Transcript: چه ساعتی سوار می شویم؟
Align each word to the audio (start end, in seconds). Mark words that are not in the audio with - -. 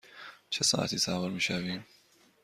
چه 0.49 0.63
ساعتی 0.63 0.97
سوار 0.97 1.29
می 1.31 1.41
شویم؟ 1.41 1.85